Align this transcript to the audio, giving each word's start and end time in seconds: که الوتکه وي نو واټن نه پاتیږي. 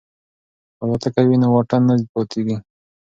که 0.75 0.81
الوتکه 0.83 1.21
وي 1.27 1.37
نو 1.41 1.47
واټن 1.53 1.81
نه 1.89 1.93
پاتیږي. 2.13 2.57